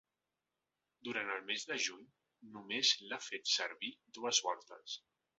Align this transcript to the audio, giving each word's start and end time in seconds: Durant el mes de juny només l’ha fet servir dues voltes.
Durant 1.09 1.27
el 1.33 1.43
mes 1.49 1.65
de 1.71 1.75
juny 1.87 2.07
només 2.55 2.93
l’ha 3.11 3.19
fet 3.25 3.51
servir 3.57 3.91
dues 4.19 4.41
voltes. 4.49 4.97